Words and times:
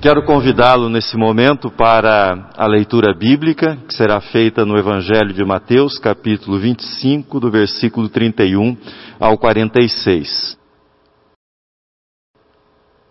Quero 0.00 0.22
convidá-lo 0.22 0.88
nesse 0.88 1.16
momento 1.16 1.72
para 1.72 2.50
a 2.56 2.68
leitura 2.68 3.12
bíblica, 3.12 3.76
que 3.88 3.94
será 3.94 4.20
feita 4.20 4.64
no 4.64 4.78
Evangelho 4.78 5.32
de 5.32 5.44
Mateus, 5.44 5.98
capítulo 5.98 6.56
25, 6.56 7.40
do 7.40 7.50
versículo 7.50 8.08
31 8.08 8.76
ao 9.18 9.36
46. 9.36 10.56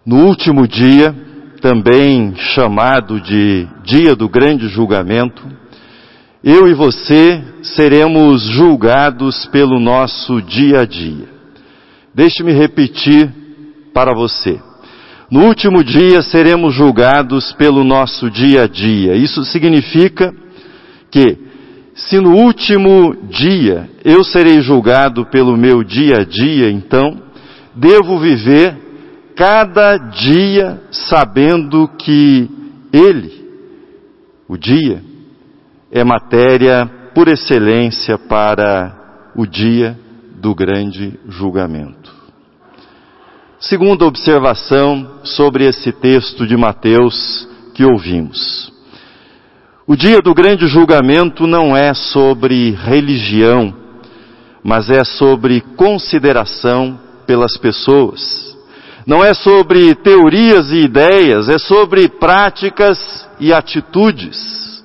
No 0.05 0.27
último 0.27 0.65
dia, 0.65 1.13
também 1.59 2.33
chamado 2.37 3.19
de 3.19 3.67
Dia 3.83 4.15
do 4.15 4.29
Grande 4.29 4.69
Julgamento, 4.69 5.45
eu 6.41 6.69
e 6.69 6.73
você 6.73 7.43
seremos 7.63 8.43
julgados 8.43 9.45
pelo 9.47 9.77
nosso 9.77 10.41
dia 10.41 10.83
a 10.83 10.85
dia. 10.85 11.27
Deixe-me 12.15 12.53
repetir 12.53 13.29
para 13.93 14.15
você. 14.15 14.66
No 15.29 15.45
último 15.45 15.83
dia 15.83 16.21
seremos 16.21 16.73
julgados 16.73 17.51
pelo 17.53 17.83
nosso 17.83 18.29
dia 18.29 18.63
a 18.63 18.67
dia. 18.67 19.13
Isso 19.13 19.43
significa 19.43 20.33
que, 21.11 21.37
se 21.93 22.19
no 22.19 22.33
último 22.33 23.13
dia 23.29 23.89
eu 24.05 24.23
serei 24.23 24.61
julgado 24.61 25.25
pelo 25.25 25.57
meu 25.57 25.83
dia 25.83 26.19
a 26.21 26.23
dia, 26.23 26.71
então, 26.71 27.21
devo 27.75 28.19
viver 28.19 28.77
cada 29.35 29.97
dia 29.97 30.81
sabendo 30.91 31.89
que 31.99 32.49
Ele, 32.93 33.45
o 34.47 34.55
dia, 34.57 35.03
é 35.91 36.05
matéria 36.05 36.89
por 37.13 37.27
excelência 37.27 38.17
para 38.17 39.31
o 39.35 39.45
dia 39.45 39.97
do 40.39 40.55
grande 40.55 41.19
julgamento. 41.27 42.16
Segunda 43.59 44.05
observação 44.05 45.19
sobre 45.23 45.65
esse 45.65 45.91
texto 45.91 46.45
de 46.45 46.55
Mateus 46.55 47.49
que 47.73 47.83
ouvimos. 47.83 48.71
O 49.87 49.95
dia 49.95 50.21
do 50.21 50.31
grande 50.31 50.67
julgamento 50.67 51.47
não 51.47 51.75
é 51.75 51.91
sobre 51.95 52.77
religião, 52.85 53.73
mas 54.63 54.91
é 54.91 55.03
sobre 55.03 55.61
consideração 55.75 56.99
pelas 57.25 57.57
pessoas. 57.57 58.55
Não 59.07 59.25
é 59.25 59.33
sobre 59.33 59.95
teorias 59.95 60.69
e 60.69 60.81
ideias, 60.81 61.49
é 61.49 61.57
sobre 61.57 62.07
práticas 62.07 63.27
e 63.39 63.51
atitudes. 63.51 64.83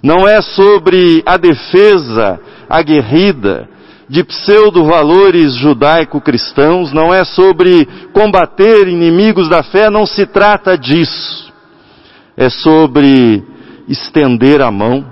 Não 0.00 0.28
é 0.28 0.40
sobre 0.40 1.24
a 1.26 1.36
defesa 1.36 2.38
aguerrida 2.70 3.68
de 4.12 4.22
pseudo-valores 4.22 5.54
judaico-cristãos, 5.54 6.92
não 6.92 7.14
é 7.14 7.24
sobre 7.24 7.88
combater 8.12 8.86
inimigos 8.86 9.48
da 9.48 9.62
fé, 9.62 9.88
não 9.88 10.04
se 10.04 10.26
trata 10.26 10.76
disso. 10.76 11.50
É 12.36 12.50
sobre 12.50 13.42
estender 13.88 14.60
a 14.60 14.70
mão. 14.70 15.02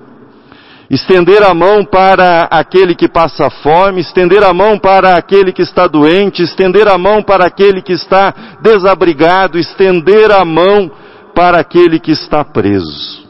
Estender 0.90 1.42
a 1.42 1.54
mão 1.54 1.82
para 1.82 2.42
aquele 2.50 2.94
que 2.94 3.08
passa 3.08 3.48
fome, 3.48 4.02
estender 4.02 4.44
a 4.44 4.52
mão 4.52 4.78
para 4.78 5.16
aquele 5.16 5.50
que 5.50 5.62
está 5.62 5.86
doente, 5.86 6.42
estender 6.42 6.86
a 6.86 6.98
mão 6.98 7.22
para 7.22 7.46
aquele 7.46 7.80
que 7.80 7.94
está 7.94 8.58
desabrigado, 8.60 9.58
estender 9.58 10.30
a 10.30 10.44
mão 10.44 10.90
para 11.34 11.58
aquele 11.58 11.98
que 11.98 12.10
está 12.10 12.44
preso. 12.44 13.26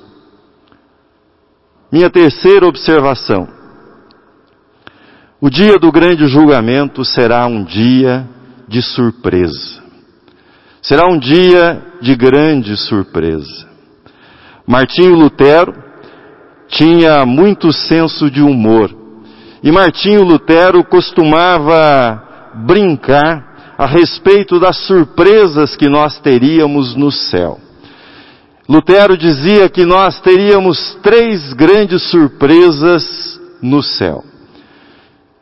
Minha 1.93 2.11
terceira 2.11 2.67
observação. 2.67 3.60
O 5.43 5.49
dia 5.49 5.79
do 5.79 5.91
grande 5.91 6.27
julgamento 6.27 7.03
será 7.03 7.47
um 7.47 7.65
dia 7.65 8.29
de 8.69 8.83
surpresa. 8.83 9.83
Será 10.83 11.09
um 11.09 11.19
dia 11.19 11.83
de 12.03 12.15
grande 12.15 12.77
surpresa. 12.77 13.67
Martinho 14.67 15.15
Lutero 15.15 15.73
tinha 16.69 17.25
muito 17.25 17.73
senso 17.73 18.31
de 18.31 18.43
humor. 18.43 18.95
E 19.63 19.73
Martinho 19.73 20.25
Lutero 20.25 20.85
costumava 20.85 22.23
brincar 22.67 23.75
a 23.79 23.87
respeito 23.87 24.61
das 24.61 24.77
surpresas 24.87 25.75
que 25.75 25.89
nós 25.89 26.21
teríamos 26.21 26.95
no 26.95 27.11
céu. 27.11 27.59
Lutero 28.69 29.17
dizia 29.17 29.71
que 29.71 29.87
nós 29.87 30.21
teríamos 30.21 30.99
três 31.03 31.55
grandes 31.55 32.03
surpresas 32.11 33.41
no 33.63 33.83
céu. 33.83 34.30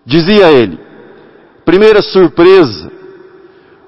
Dizia 0.09 0.51
ele, 0.51 0.81
primeira 1.67 2.01
surpresa, 2.01 2.91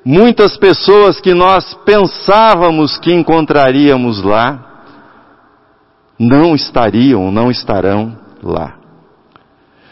muitas 0.04 0.54
pessoas 0.58 1.18
que 1.18 1.32
nós 1.32 1.72
pensávamos 1.86 2.98
que 2.98 3.10
encontraríamos 3.10 4.22
lá, 4.22 4.84
não 6.18 6.54
estariam, 6.54 7.32
não 7.32 7.50
estarão 7.50 8.18
lá. 8.42 8.76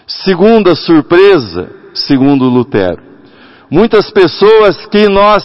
Segunda 0.06 0.74
surpresa, 0.74 1.70
segundo 1.94 2.44
Lutero, 2.44 3.02
muitas 3.70 4.10
pessoas 4.10 4.84
que 4.84 5.08
nós 5.08 5.42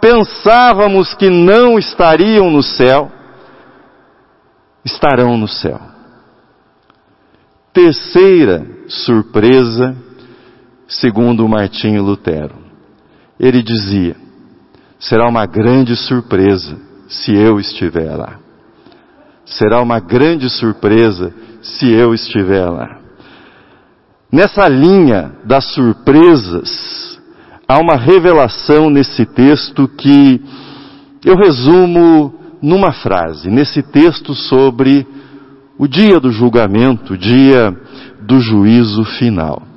pensávamos 0.00 1.12
que 1.12 1.28
não 1.28 1.78
estariam 1.78 2.50
no 2.50 2.62
céu, 2.62 3.12
estarão 4.82 5.36
no 5.36 5.46
céu. 5.46 5.78
Terceira 7.70 8.66
surpresa, 8.88 9.94
segundo 11.00 11.48
Martinho 11.48 12.02
Lutero. 12.02 12.54
Ele 13.38 13.62
dizia: 13.62 14.16
será 14.98 15.28
uma 15.28 15.46
grande 15.46 15.96
surpresa 15.96 16.76
se 17.08 17.32
eu 17.34 17.58
estiver 17.58 18.14
lá. 18.14 18.38
Será 19.44 19.82
uma 19.82 20.00
grande 20.00 20.48
surpresa 20.48 21.34
se 21.62 21.90
eu 21.90 22.14
estiver 22.14 22.66
lá. 22.66 22.98
Nessa 24.30 24.66
linha 24.68 25.32
das 25.44 25.74
surpresas, 25.74 27.20
há 27.68 27.78
uma 27.78 27.96
revelação 27.96 28.88
nesse 28.88 29.26
texto 29.26 29.86
que 29.88 30.40
eu 31.24 31.36
resumo 31.36 32.32
numa 32.62 32.92
frase, 32.92 33.50
nesse 33.50 33.82
texto 33.82 34.34
sobre 34.34 35.06
o 35.76 35.86
dia 35.86 36.18
do 36.18 36.30
julgamento, 36.30 37.14
o 37.14 37.18
dia 37.18 37.76
do 38.20 38.40
juízo 38.40 39.04
final. 39.04 39.71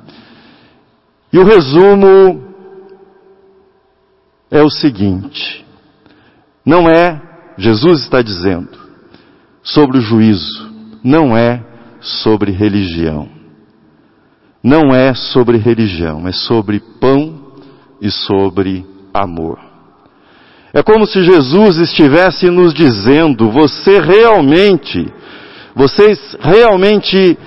E 1.32 1.38
o 1.38 1.44
resumo 1.44 2.42
é 4.50 4.62
o 4.62 4.70
seguinte: 4.70 5.64
não 6.64 6.88
é, 6.88 7.20
Jesus 7.58 8.02
está 8.02 8.22
dizendo, 8.22 8.78
sobre 9.62 9.98
o 9.98 10.00
juízo, 10.00 10.70
não 11.02 11.36
é 11.36 11.64
sobre 12.00 12.50
religião. 12.50 13.28
Não 14.62 14.92
é 14.92 15.14
sobre 15.14 15.58
religião, 15.58 16.26
é 16.26 16.32
sobre 16.32 16.80
pão 17.00 17.54
e 18.00 18.10
sobre 18.10 18.84
amor. 19.14 19.60
É 20.72 20.82
como 20.82 21.06
se 21.06 21.22
Jesus 21.22 21.76
estivesse 21.78 22.50
nos 22.50 22.74
dizendo: 22.74 23.48
você 23.48 24.00
realmente, 24.00 25.06
vocês 25.74 26.36
realmente 26.40 27.38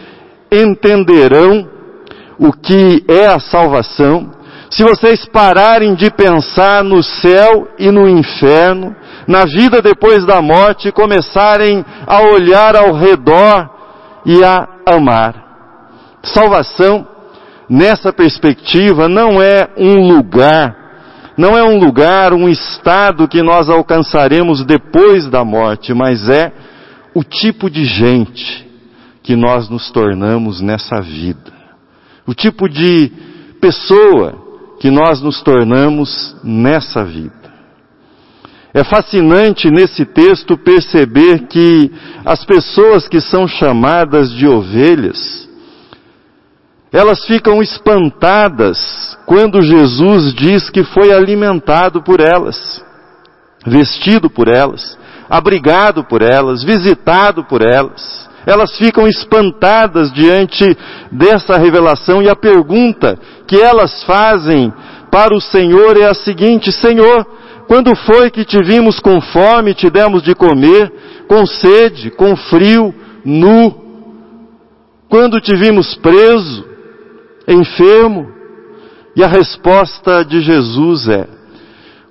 entenderão 0.50 1.68
o 2.39 2.53
que 2.53 3.03
é 3.07 3.25
a 3.27 3.39
salvação, 3.39 4.31
se 4.72 4.83
vocês 4.83 5.25
pararem 5.25 5.94
de 5.94 6.09
pensar 6.09 6.83
no 6.83 7.03
céu 7.03 7.67
e 7.77 7.91
no 7.91 8.07
inferno, 8.07 8.95
na 9.27 9.44
vida 9.44 9.81
depois 9.81 10.25
da 10.25 10.41
morte 10.41 10.91
começarem 10.91 11.83
a 12.07 12.22
olhar 12.22 12.75
ao 12.75 12.94
redor 12.94 13.69
e 14.25 14.44
a 14.44 14.67
amar. 14.85 15.35
Salvação, 16.23 17.05
nessa 17.69 18.13
perspectiva, 18.13 19.09
não 19.09 19.41
é 19.41 19.67
um 19.75 20.07
lugar, 20.07 20.75
não 21.35 21.57
é 21.57 21.63
um 21.63 21.79
lugar, 21.79 22.31
um 22.33 22.47
estado 22.47 23.27
que 23.27 23.41
nós 23.41 23.69
alcançaremos 23.69 24.63
depois 24.63 25.27
da 25.27 25.44
morte, 25.44 25.94
mas 25.94 26.29
é 26.29 26.51
o 27.13 27.24
tipo 27.24 27.69
de 27.69 27.85
gente 27.85 28.68
que 29.24 29.35
nós 29.35 29.68
nos 29.68 29.92
tornamos 29.92 30.62
nessa 30.62 31.01
vida 31.01 31.58
o 32.30 32.34
tipo 32.36 32.70
de 32.70 33.12
pessoa 33.60 34.36
que 34.80 34.92
nós 34.92 35.20
nos 35.20 35.42
tornamos 35.42 36.36
nessa 36.44 37.04
vida. 37.04 37.34
É 38.72 38.84
fascinante 38.84 39.72
nesse 39.72 40.06
texto 40.06 40.56
perceber 40.56 41.48
que 41.48 41.92
as 42.24 42.46
pessoas 42.46 43.08
que 43.08 43.20
são 43.20 43.48
chamadas 43.48 44.31
de 44.31 44.48
ovelhas, 44.48 45.50
elas 46.94 47.26
ficam 47.26 47.64
espantadas 47.64 49.18
quando 49.26 49.64
Jesus 49.64 50.31
diz 50.36 50.70
que 50.70 50.84
foi 50.84 51.12
alimentado 51.12 52.04
por 52.04 52.20
elas, 52.20 52.86
vestido 53.66 54.30
por 54.30 54.48
elas, 54.48 54.96
abrigado 55.28 56.04
por 56.04 56.22
elas, 56.22 56.64
visitado 56.64 57.44
por 57.44 57.64
elas 57.64 58.29
elas 58.45 58.77
ficam 58.77 59.07
espantadas 59.07 60.12
diante 60.12 60.65
dessa 61.12 61.57
revelação 61.57 62.21
e 62.21 62.30
a 62.30 62.36
pergunta 62.36 63.19
que 63.47 63.59
elas 63.59 64.03
fazem 64.03 64.74
para 65.12 65.36
o 65.36 65.41
Senhor 65.41 65.97
é 65.97 66.06
a 66.06 66.13
seguinte: 66.13 66.71
Senhor, 66.71 67.25
Quando 67.69 67.95
foi 67.95 68.31
que 68.31 68.44
te 68.44 68.57
vimos 68.63 69.00
com 69.00 69.21
fome 69.21 69.75
te 69.75 69.91
demos 69.91 70.24
de 70.24 70.33
comer, 70.33 70.91
com 71.27 71.45
sede, 71.45 72.09
com 72.09 72.36
frio, 72.36 72.91
nu? 73.24 73.71
Quando 75.07 75.39
te 75.39 75.56
vimos 75.56 75.95
preso, 75.95 76.65
enfermo? 77.47 78.27
E 79.15 79.24
a 79.24 79.27
resposta 79.27 80.25
de 80.25 80.42
Jesus 80.42 81.07
é: 81.09 81.27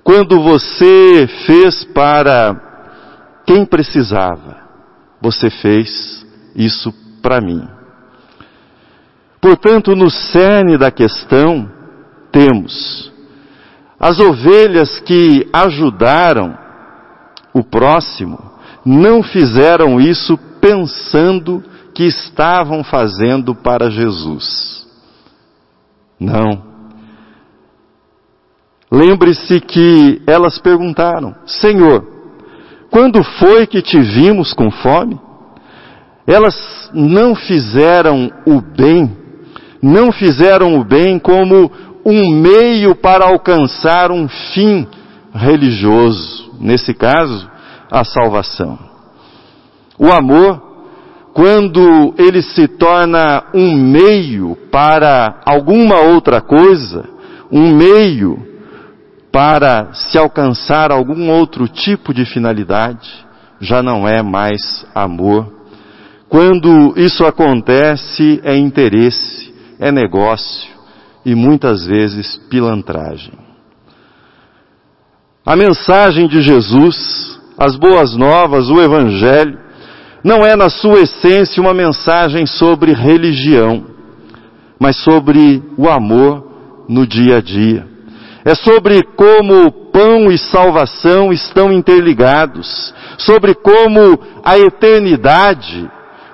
quando 0.04 0.40
você 0.40 1.28
fez 1.44 1.84
para 1.86 2.54
quem 3.44 3.64
precisava, 3.64 4.67
você 5.20 5.50
fez 5.50 6.26
isso 6.54 6.92
para 7.22 7.40
mim. 7.40 7.66
Portanto, 9.40 9.94
no 9.94 10.10
cerne 10.10 10.76
da 10.76 10.90
questão, 10.90 11.70
temos 12.32 13.12
as 13.98 14.20
ovelhas 14.20 15.00
que 15.00 15.48
ajudaram 15.52 16.56
o 17.52 17.64
próximo 17.64 18.48
não 18.84 19.22
fizeram 19.22 20.00
isso 20.00 20.38
pensando 20.60 21.62
que 21.94 22.04
estavam 22.04 22.84
fazendo 22.84 23.54
para 23.54 23.90
Jesus. 23.90 24.86
Não. 26.18 26.66
Lembre-se 28.90 29.60
que 29.60 30.22
elas 30.26 30.58
perguntaram: 30.58 31.34
Senhor, 31.44 32.17
quando 32.98 33.22
foi 33.22 33.64
que 33.64 33.80
te 33.80 33.96
vimos 34.00 34.52
com 34.52 34.72
fome? 34.72 35.20
Elas 36.26 36.90
não 36.92 37.32
fizeram 37.32 38.28
o 38.44 38.60
bem, 38.60 39.16
não 39.80 40.10
fizeram 40.10 40.76
o 40.80 40.84
bem 40.84 41.16
como 41.16 41.70
um 42.04 42.28
meio 42.32 42.96
para 42.96 43.24
alcançar 43.24 44.10
um 44.10 44.26
fim 44.26 44.84
religioso, 45.32 46.50
nesse 46.60 46.92
caso, 46.92 47.48
a 47.88 48.02
salvação. 48.02 48.76
O 49.96 50.10
amor, 50.10 50.60
quando 51.32 52.12
ele 52.18 52.42
se 52.42 52.66
torna 52.66 53.44
um 53.54 53.76
meio 53.76 54.56
para 54.72 55.40
alguma 55.46 56.00
outra 56.00 56.40
coisa, 56.40 57.08
um 57.48 57.76
meio 57.76 58.47
para 59.38 59.94
se 59.94 60.18
alcançar 60.18 60.90
algum 60.90 61.30
outro 61.30 61.68
tipo 61.68 62.12
de 62.12 62.24
finalidade, 62.24 63.24
já 63.60 63.80
não 63.84 64.06
é 64.08 64.20
mais 64.20 64.84
amor. 64.92 65.46
Quando 66.28 66.92
isso 66.96 67.24
acontece, 67.24 68.40
é 68.42 68.56
interesse, 68.56 69.54
é 69.78 69.92
negócio, 69.92 70.68
e 71.24 71.36
muitas 71.36 71.86
vezes 71.86 72.36
pilantragem. 72.50 73.34
A 75.46 75.54
mensagem 75.54 76.26
de 76.26 76.42
Jesus, 76.42 77.40
as 77.56 77.76
boas 77.76 78.16
novas, 78.16 78.68
o 78.68 78.82
Evangelho, 78.82 79.56
não 80.24 80.44
é 80.44 80.56
na 80.56 80.68
sua 80.68 80.98
essência 81.02 81.62
uma 81.62 81.72
mensagem 81.72 82.44
sobre 82.44 82.92
religião, 82.92 83.86
mas 84.80 84.96
sobre 84.96 85.62
o 85.76 85.88
amor 85.88 86.84
no 86.88 87.06
dia 87.06 87.36
a 87.36 87.40
dia. 87.40 87.97
É 88.48 88.54
sobre 88.54 89.02
como 89.14 89.70
pão 89.92 90.32
e 90.32 90.38
salvação 90.38 91.30
estão 91.34 91.70
interligados, 91.70 92.94
sobre 93.18 93.54
como 93.54 94.18
a 94.42 94.58
eternidade 94.58 95.90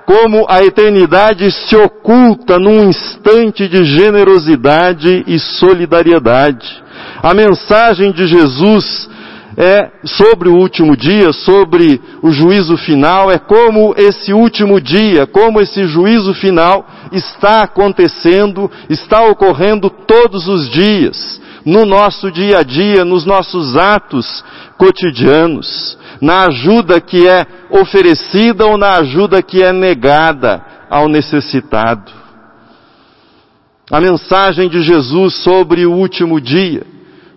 como 0.07 0.45
a 0.49 0.63
eternidade 0.63 1.51
se 1.51 1.75
oculta 1.75 2.59
num 2.59 2.89
instante 2.91 3.67
de 3.67 3.85
generosidade 3.85 5.25
e 5.27 5.39
solidariedade. 5.39 6.83
A 7.23 7.33
mensagem 7.33 8.13
de 8.13 8.27
Jesus 8.27 9.09
é 9.57 9.91
sobre 10.05 10.49
o 10.49 10.57
último 10.57 10.97
dia, 10.97 11.33
sobre 11.33 12.01
o 12.23 12.31
juízo 12.31 12.77
final, 12.77 13.31
é 13.31 13.39
como 13.39 13.95
esse 13.97 14.33
último 14.33 14.81
dia, 14.81 15.27
como 15.27 15.61
esse 15.61 15.87
juízo 15.87 16.35
final 16.35 16.87
está 17.13 17.63
acontecendo, 17.63 18.71
está 18.91 19.23
ocorrendo 19.23 19.89
todos 19.89 20.49
os 20.49 20.69
dias, 20.71 21.41
no 21.65 21.87
nosso 21.87 22.31
dia 22.31 22.59
a 22.59 22.63
dia, 22.63 23.05
nos 23.05 23.25
nossos 23.25 23.77
atos 23.77 24.45
cotidianos 24.77 25.97
na 26.21 26.47
ajuda 26.47 27.01
que 27.01 27.27
é 27.27 27.47
oferecida 27.71 28.67
ou 28.67 28.79
na 28.79 28.97
ajuda 28.97 29.43
que 29.43 29.63
é 29.63 29.73
negada 29.73 30.65
ao 30.89 31.09
necessitado. 31.09 32.13
A 33.91 34.01
mensagem 34.01 34.69
de 34.69 34.83
Jesus 34.83 35.35
sobre 35.43 35.85
o 35.85 35.93
último 35.93 36.41
dia, 36.41 36.87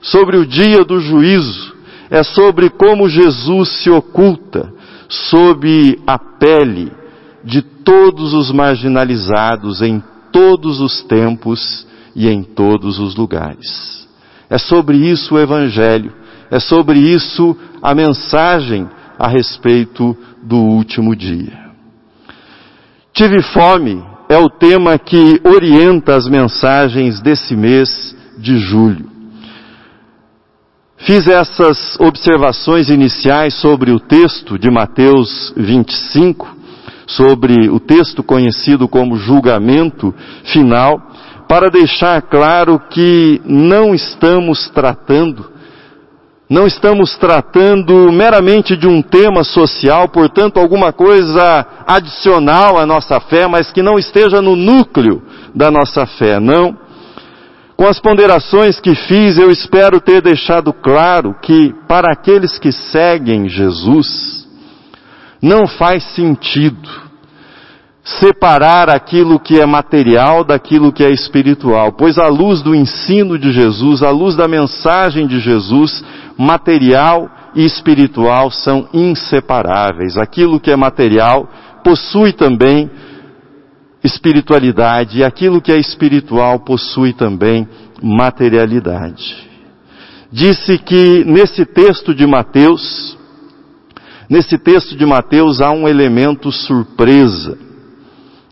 sobre 0.01 0.37
o 0.37 0.45
dia 0.45 0.83
do 0.85 0.99
juízo, 0.99 1.75
é 2.09 2.23
sobre 2.23 2.69
como 2.69 3.09
Jesus 3.09 3.83
se 3.83 3.89
oculta 3.89 4.71
sob 5.09 5.99
a 6.07 6.17
pele 6.17 6.91
de 7.43 7.61
todos 7.61 8.33
os 8.33 8.51
marginalizados 8.51 9.81
em 9.81 10.01
todos 10.31 10.79
os 10.79 11.01
tempos 11.03 11.85
e 12.15 12.29
em 12.29 12.43
todos 12.43 12.99
os 12.99 13.15
lugares. 13.15 14.06
É 14.49 14.57
sobre 14.57 14.97
isso 14.97 15.35
o 15.35 15.39
Evangelho, 15.39 16.13
é 16.49 16.59
sobre 16.59 16.99
isso 16.99 17.57
a 17.81 17.93
mensagem 17.93 18.87
a 19.19 19.27
respeito 19.27 20.15
do 20.43 20.57
último 20.57 21.15
dia. 21.15 21.67
Tive 23.13 23.41
fome 23.41 24.03
é 24.29 24.37
o 24.37 24.49
tema 24.49 24.97
que 24.99 25.41
orienta 25.43 26.15
as 26.15 26.27
mensagens 26.27 27.21
desse 27.21 27.55
mês 27.55 28.15
de 28.37 28.57
julho. 28.57 29.09
Fiz 30.97 31.27
essas 31.27 31.97
observações 31.99 32.89
iniciais 32.89 33.53
sobre 33.55 33.91
o 33.91 33.99
texto 33.99 34.57
de 34.57 34.69
Mateus 34.69 35.53
25, 35.55 36.55
sobre 37.05 37.69
o 37.69 37.79
texto 37.79 38.21
conhecido 38.21 38.87
como 38.87 39.15
julgamento 39.15 40.13
final, 40.43 40.99
para 41.47 41.69
deixar 41.69 42.21
claro 42.23 42.79
que 42.89 43.41
não 43.45 43.95
estamos 43.95 44.69
tratando 44.69 45.57
não 46.49 46.65
estamos 46.65 47.17
tratando 47.17 48.09
meramente 48.09 48.77
de 48.77 48.87
um 48.87 49.01
tema 49.01 49.43
social, 49.43 50.07
portanto, 50.07 50.57
alguma 50.57 50.93
coisa 50.93 51.65
adicional 51.85 52.77
à 52.77 52.85
nossa 52.85 53.19
fé, 53.19 53.47
mas 53.47 53.69
que 53.69 53.81
não 53.81 53.99
esteja 53.99 54.41
no 54.41 54.55
núcleo 54.55 55.21
da 55.53 55.69
nossa 55.69 56.05
fé, 56.05 56.39
não. 56.39 56.77
Com 57.75 57.85
as 57.85 57.99
ponderações 57.99 58.79
que 58.79 58.95
fiz, 58.95 59.37
eu 59.37 59.51
espero 59.51 59.99
ter 59.99 60.21
deixado 60.21 60.71
claro 60.71 61.35
que, 61.41 61.75
para 61.85 62.13
aqueles 62.13 62.57
que 62.57 62.71
seguem 62.71 63.49
Jesus, 63.49 64.47
não 65.41 65.67
faz 65.67 66.03
sentido 66.15 67.06
separar 68.07 68.89
aquilo 68.89 69.37
que 69.37 69.59
é 69.59 69.65
material 69.65 70.45
daquilo 70.45 70.93
que 70.93 71.03
é 71.03 71.11
espiritual, 71.11 71.91
pois 71.91 72.17
à 72.17 72.27
luz 72.27 72.61
do 72.61 72.73
ensino 72.73 73.37
de 73.37 73.51
Jesus, 73.51 74.01
à 74.01 74.09
luz 74.09 74.33
da 74.33 74.47
mensagem 74.47 75.27
de 75.27 75.41
Jesus, 75.41 76.03
material 76.37 77.29
e 77.53 77.65
espiritual 77.65 78.49
são 78.49 78.87
inseparáveis. 78.93 80.17
Aquilo 80.17 80.57
que 80.57 80.71
é 80.71 80.75
material 80.77 81.49
possui 81.83 82.31
também 82.31 82.89
espiritualidade 84.01 85.17
e 85.17 85.23
aquilo 85.23 85.61
que 85.61 85.71
é 85.71 85.77
espiritual 85.77 86.61
possui 86.61 87.11
também 87.11 87.67
materialidade. 88.01 89.49
Disse 90.31 90.77
que 90.77 91.25
nesse 91.25 91.65
texto 91.65 92.15
de 92.15 92.25
Mateus, 92.25 93.17
nesse 94.29 94.57
texto 94.57 94.95
de 94.95 95.05
Mateus 95.05 95.59
há 95.59 95.71
um 95.71 95.89
elemento 95.89 96.53
surpresa. 96.53 97.66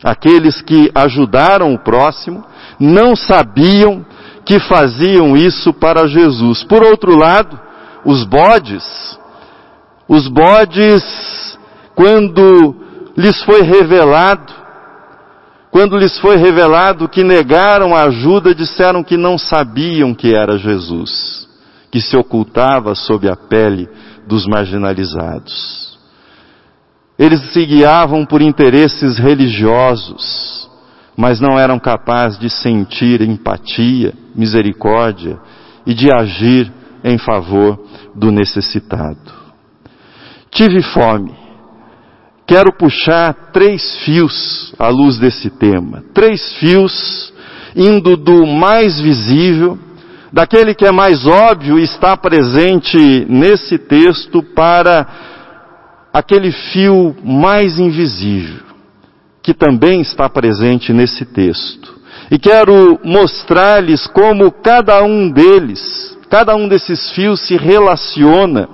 Aqueles 0.02 0.60
que 0.60 0.90
ajudaram 0.94 1.74
o 1.74 1.78
próximo 1.78 2.44
não 2.78 3.16
sabiam 3.16 4.04
que 4.44 4.60
faziam 4.60 5.36
isso 5.36 5.72
para 5.72 6.06
Jesus. 6.06 6.62
Por 6.64 6.82
outro 6.82 7.16
lado, 7.16 7.58
os 8.04 8.24
bodes, 8.24 9.18
os 10.08 10.28
bodes, 10.28 11.58
quando 11.94 12.76
lhes 13.16 13.42
foi 13.42 13.62
revelado, 13.62 14.54
quando 15.70 15.98
lhes 15.98 16.18
foi 16.18 16.36
revelado 16.36 17.08
que 17.08 17.24
negaram 17.24 17.94
a 17.94 18.04
ajuda, 18.04 18.54
disseram 18.54 19.02
que 19.02 19.16
não 19.16 19.36
sabiam 19.36 20.14
que 20.14 20.34
era 20.34 20.56
Jesus, 20.56 21.48
que 21.90 22.00
se 22.00 22.16
ocultava 22.16 22.94
sob 22.94 23.28
a 23.28 23.36
pele 23.36 23.88
dos 24.26 24.46
marginalizados. 24.46 25.85
Eles 27.18 27.52
se 27.52 27.64
guiavam 27.64 28.26
por 28.26 28.42
interesses 28.42 29.18
religiosos, 29.18 30.68
mas 31.16 31.40
não 31.40 31.58
eram 31.58 31.78
capazes 31.78 32.38
de 32.38 32.50
sentir 32.50 33.22
empatia, 33.22 34.12
misericórdia 34.34 35.38
e 35.86 35.94
de 35.94 36.12
agir 36.12 36.70
em 37.02 37.16
favor 37.16 37.78
do 38.14 38.30
necessitado. 38.30 39.32
Tive 40.50 40.82
fome. 40.82 41.34
Quero 42.46 42.72
puxar 42.72 43.34
três 43.52 43.96
fios 44.04 44.74
à 44.78 44.88
luz 44.88 45.18
desse 45.18 45.50
tema. 45.50 46.04
Três 46.12 46.54
fios 46.54 47.32
indo 47.74 48.16
do 48.16 48.46
mais 48.46 49.00
visível, 49.00 49.78
daquele 50.32 50.74
que 50.74 50.86
é 50.86 50.92
mais 50.92 51.26
óbvio 51.26 51.78
está 51.78 52.16
presente 52.16 53.26
nesse 53.28 53.78
texto 53.78 54.42
para 54.42 55.06
aquele 56.16 56.50
fio 56.50 57.14
mais 57.22 57.78
invisível, 57.78 58.64
que 59.42 59.52
também 59.52 60.00
está 60.00 60.26
presente 60.30 60.90
nesse 60.90 61.26
texto. 61.26 61.94
E 62.30 62.38
quero 62.38 62.98
mostrar-lhes 63.04 64.06
como 64.06 64.50
cada 64.50 65.04
um 65.04 65.30
deles, 65.30 66.16
cada 66.30 66.56
um 66.56 66.68
desses 66.68 67.10
fios 67.10 67.46
se 67.46 67.58
relaciona 67.58 68.66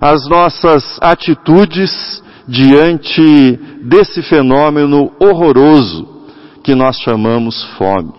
às 0.00 0.28
nossas 0.28 0.98
atitudes 1.00 2.20
diante 2.48 3.56
desse 3.84 4.20
fenômeno 4.20 5.12
horroroso 5.20 6.26
que 6.64 6.74
nós 6.74 6.96
chamamos 6.98 7.62
fome. 7.78 8.12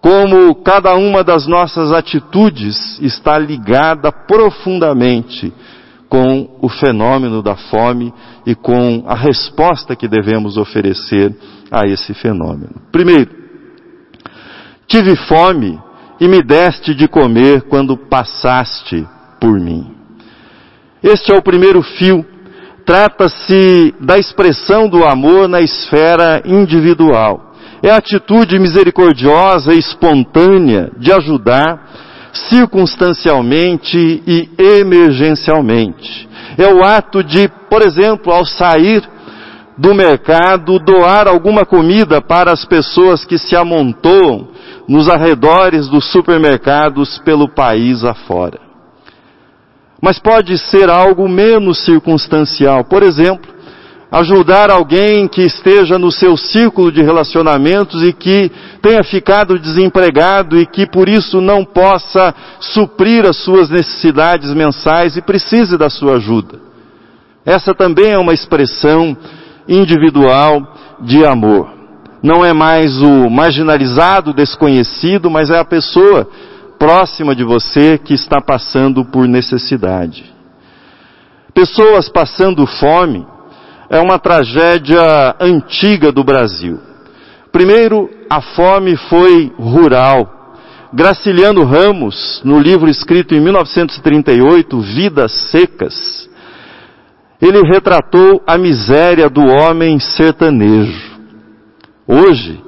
Como 0.00 0.52
cada 0.64 0.96
uma 0.96 1.22
das 1.22 1.46
nossas 1.46 1.92
atitudes 1.92 2.98
está 3.00 3.38
ligada 3.38 4.10
profundamente 4.10 5.52
com 6.12 6.58
o 6.60 6.68
fenômeno 6.68 7.42
da 7.42 7.56
fome 7.56 8.12
e 8.44 8.54
com 8.54 9.02
a 9.06 9.14
resposta 9.14 9.96
que 9.96 10.06
devemos 10.06 10.58
oferecer 10.58 11.34
a 11.70 11.86
esse 11.86 12.12
fenômeno. 12.12 12.82
Primeiro, 12.92 13.30
tive 14.86 15.16
fome 15.16 15.80
e 16.20 16.28
me 16.28 16.42
deste 16.42 16.94
de 16.94 17.08
comer 17.08 17.62
quando 17.62 17.96
passaste 17.96 19.08
por 19.40 19.58
mim. 19.58 19.90
Este 21.02 21.32
é 21.32 21.34
o 21.34 21.40
primeiro 21.40 21.80
fio 21.80 22.26
trata-se 22.84 23.94
da 23.98 24.18
expressão 24.18 24.90
do 24.90 25.06
amor 25.06 25.48
na 25.48 25.62
esfera 25.62 26.42
individual. 26.44 27.54
É 27.82 27.90
a 27.90 27.96
atitude 27.96 28.58
misericordiosa 28.58 29.72
e 29.72 29.78
espontânea 29.78 30.90
de 30.98 31.10
ajudar 31.10 32.11
circunstancialmente 32.32 33.96
e 34.26 34.50
emergencialmente. 34.58 36.28
É 36.58 36.72
o 36.72 36.84
ato 36.84 37.22
de, 37.22 37.48
por 37.68 37.82
exemplo, 37.82 38.32
ao 38.32 38.44
sair 38.44 39.02
do 39.76 39.94
mercado, 39.94 40.78
doar 40.78 41.28
alguma 41.28 41.64
comida 41.64 42.20
para 42.20 42.52
as 42.52 42.64
pessoas 42.64 43.24
que 43.24 43.38
se 43.38 43.56
amontoam 43.56 44.48
nos 44.88 45.08
arredores 45.08 45.88
dos 45.88 46.10
supermercados 46.10 47.18
pelo 47.18 47.48
país 47.48 48.04
afora 48.04 48.72
mas 50.02 50.18
pode 50.18 50.58
ser 50.58 50.90
algo 50.90 51.28
menos 51.28 51.84
circunstancial. 51.84 52.84
Por 52.84 53.04
exemplo, 53.04 53.51
ajudar 54.12 54.70
alguém 54.70 55.26
que 55.26 55.40
esteja 55.40 55.98
no 55.98 56.12
seu 56.12 56.36
círculo 56.36 56.92
de 56.92 57.00
relacionamentos 57.02 58.02
e 58.02 58.12
que 58.12 58.52
tenha 58.82 59.02
ficado 59.02 59.58
desempregado 59.58 60.60
e 60.60 60.66
que 60.66 60.86
por 60.86 61.08
isso 61.08 61.40
não 61.40 61.64
possa 61.64 62.34
suprir 62.60 63.24
as 63.24 63.38
suas 63.38 63.70
necessidades 63.70 64.52
mensais 64.52 65.16
e 65.16 65.22
precise 65.22 65.78
da 65.78 65.88
sua 65.88 66.16
ajuda. 66.16 66.60
Essa 67.42 67.74
também 67.74 68.12
é 68.12 68.18
uma 68.18 68.34
expressão 68.34 69.16
individual 69.66 70.60
de 71.00 71.24
amor. 71.24 71.70
Não 72.22 72.44
é 72.44 72.52
mais 72.52 73.00
o 73.00 73.30
marginalizado, 73.30 74.34
desconhecido, 74.34 75.30
mas 75.30 75.48
é 75.48 75.58
a 75.58 75.64
pessoa 75.64 76.28
próxima 76.78 77.34
de 77.34 77.44
você 77.44 77.96
que 77.96 78.12
está 78.12 78.42
passando 78.42 79.06
por 79.06 79.26
necessidade. 79.26 80.30
Pessoas 81.54 82.10
passando 82.10 82.66
fome 82.66 83.31
é 83.92 84.00
uma 84.00 84.18
tragédia 84.18 85.36
antiga 85.38 86.10
do 86.10 86.24
Brasil. 86.24 86.80
Primeiro, 87.52 88.08
a 88.30 88.40
fome 88.40 88.96
foi 88.96 89.52
rural. 89.58 90.56
Graciliano 90.94 91.62
Ramos, 91.62 92.40
no 92.42 92.58
livro 92.58 92.88
escrito 92.88 93.34
em 93.34 93.40
1938, 93.40 94.80
Vidas 94.80 95.32
Secas, 95.50 96.26
ele 97.38 97.60
retratou 97.70 98.42
a 98.46 98.56
miséria 98.56 99.28
do 99.28 99.42
homem 99.42 100.00
sertanejo. 100.00 101.12
Hoje, 102.08 102.62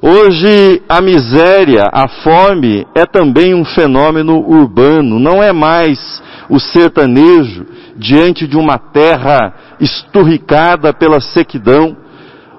Hoje 0.00 0.80
a 0.88 1.00
miséria, 1.00 1.82
a 1.92 2.06
fome 2.06 2.86
é 2.94 3.04
também 3.04 3.52
um 3.52 3.64
fenômeno 3.64 4.38
urbano, 4.48 5.18
não 5.18 5.42
é 5.42 5.52
mais 5.52 6.22
o 6.48 6.58
sertanejo 6.58 7.66
diante 7.96 8.46
de 8.46 8.56
uma 8.56 8.78
terra 8.78 9.52
esturricada 9.80 10.92
pela 10.92 11.20
sequidão, 11.20 11.96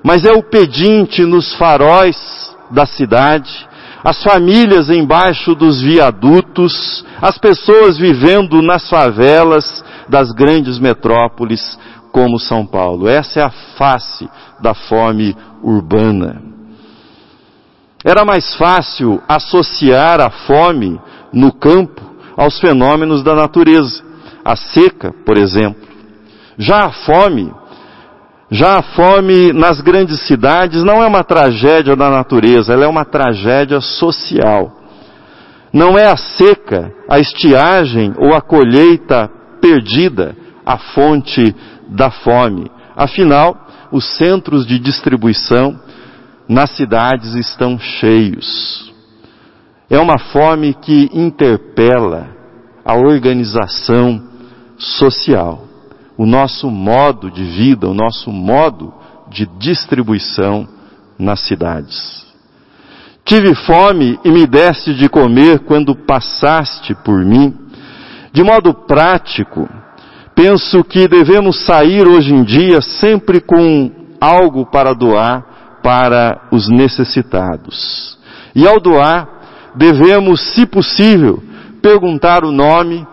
mas 0.04 0.24
é 0.24 0.32
o 0.32 0.44
pedinte 0.44 1.26
nos 1.26 1.54
faróis 1.56 2.56
da 2.72 2.86
cidade, 2.86 3.68
as 4.04 4.24
famílias 4.24 4.90
embaixo 4.90 5.54
dos 5.56 5.82
viadutos, 5.82 7.04
as 7.22 7.38
pessoas 7.38 7.98
vivendo 7.98 8.62
nas 8.62 8.90
favelas 8.90 9.84
das 10.08 10.32
grandes 10.32 10.80
metrópoles 10.80 11.78
como 12.12 12.40
São 12.40 12.66
Paulo. 12.66 13.08
Essa 13.08 13.40
é 13.42 13.44
a 13.44 13.50
face 13.50 14.30
da 14.62 14.74
fome 14.74 15.36
urbana. 15.62 16.42
Era 18.04 18.24
mais 18.24 18.56
fácil 18.56 19.22
associar 19.28 20.22
a 20.22 20.30
fome 20.30 21.00
no 21.34 21.52
campo 21.52 22.09
aos 22.40 22.58
fenômenos 22.58 23.22
da 23.22 23.36
natureza. 23.36 24.02
A 24.46 24.56
seca, 24.56 25.14
por 25.26 25.38
exemplo. 25.38 25.82
Já 26.58 26.86
a 26.86 26.92
fome, 26.92 27.54
já 28.50 28.80
a 28.80 28.82
fome 28.82 29.52
nas 29.52 29.82
grandes 29.82 30.26
cidades 30.26 30.84
não 30.84 31.04
é 31.04 31.08
uma 31.08 31.24
tragédia 31.24 31.96
da 31.96 32.10
natureza, 32.10 32.74
ela 32.74 32.86
é 32.86 32.88
uma 32.88 33.04
tragédia 33.04 33.82
social. 33.82 34.72
Não 35.74 35.98
é 35.98 36.08
a 36.08 36.16
seca, 36.16 36.92
a 37.10 37.20
estiagem 37.20 38.14
ou 38.18 38.34
a 38.34 38.42
colheita 38.42 39.30
perdida 39.62 40.36
a 40.66 40.78
fonte 40.78 41.54
da 41.90 42.10
fome. 42.10 42.72
Afinal, 42.96 43.68
os 43.92 44.18
centros 44.18 44.66
de 44.66 44.80
distribuição 44.80 45.78
nas 46.48 46.72
cidades 46.72 47.36
estão 47.36 47.78
cheios. 47.78 48.89
É 49.90 49.98
uma 49.98 50.20
fome 50.20 50.74
que 50.74 51.10
interpela 51.12 52.28
a 52.86 52.96
organização 52.96 54.22
social, 54.78 55.64
o 56.16 56.26
nosso 56.26 56.70
modo 56.70 57.32
de 57.32 57.44
vida, 57.44 57.88
o 57.88 57.94
nosso 57.94 58.32
modo 58.32 58.94
de 59.30 59.48
distribuição 59.58 60.68
nas 61.18 61.40
cidades. 61.42 62.26
Tive 63.26 63.54
fome 63.54 64.20
e 64.24 64.32
me 64.32 64.46
deste 64.46 64.94
de 64.94 65.10
comer 65.10 65.60
quando 65.60 65.96
passaste 65.96 66.96
por 67.04 67.24
mim. 67.24 67.54
De 68.32 68.44
modo 68.44 68.74
prático, 68.74 69.68
penso 70.34 70.84
que 70.84 71.08
devemos 71.08 71.66
sair 71.66 72.08
hoje 72.08 72.34
em 72.34 72.44
dia 72.44 72.82
sempre 72.82 73.42
com 73.42 73.92
algo 74.22 74.66
para 74.66 74.94
doar 74.94 75.80
para 75.84 76.48
os 76.52 76.70
necessitados. 76.70 78.18
E 78.56 78.68
ao 78.68 78.80
doar, 78.80 79.39
devemos, 79.80 80.42
se 80.54 80.66
possível, 80.66 81.42
perguntar 81.82 82.44
o 82.44 82.52
nome, 82.52 83.08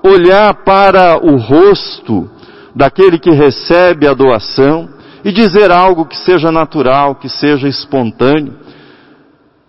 olhar 0.00 0.62
para 0.64 1.18
o 1.18 1.36
rosto 1.36 2.30
daquele 2.72 3.18
que 3.18 3.32
recebe 3.32 4.06
a 4.06 4.14
doação 4.14 4.88
e 5.24 5.32
dizer 5.32 5.72
algo 5.72 6.06
que 6.06 6.16
seja 6.16 6.52
natural, 6.52 7.16
que 7.16 7.28
seja 7.28 7.66
espontâneo. 7.66 8.54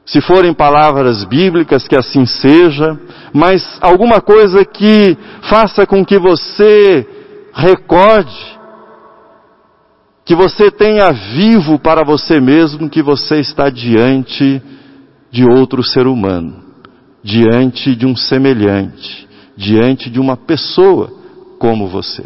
Se 0.05 0.21
forem 0.21 0.53
palavras 0.53 1.23
bíblicas, 1.23 1.87
que 1.87 1.97
assim 1.97 2.27
seja, 2.27 2.95
mas 3.33 3.79
alguma 3.81 4.21
coisa 4.21 4.63
que 4.63 5.17
faça 5.49 5.87
com 5.87 6.05
que 6.05 6.19
você 6.19 7.07
recorde 7.53 8.55
que 10.23 10.35
você 10.35 10.71
tenha 10.71 11.11
vivo 11.11 11.77
para 11.77 12.03
você 12.03 12.39
mesmo 12.39 12.89
que 12.89 13.03
você 13.03 13.35
está 13.39 13.69
diante 13.69 14.59
de 14.59 14.74
outro 15.43 15.83
ser 15.83 16.07
humano, 16.07 16.63
diante 17.23 17.95
de 17.95 18.05
um 18.05 18.15
semelhante, 18.15 19.27
diante 19.57 20.09
de 20.09 20.19
uma 20.19 20.37
pessoa 20.37 21.11
como 21.59 21.87
você. 21.87 22.23